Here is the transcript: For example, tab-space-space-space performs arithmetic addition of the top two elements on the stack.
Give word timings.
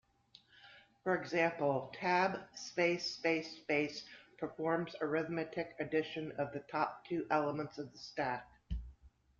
For 1.03 1.13
example, 1.15 1.91
tab-space-space-space 1.93 4.03
performs 4.39 4.95
arithmetic 4.99 5.75
addition 5.79 6.31
of 6.39 6.51
the 6.53 6.63
top 6.71 7.05
two 7.07 7.27
elements 7.29 7.77
on 7.77 7.87
the 7.91 7.99
stack. 7.99 8.47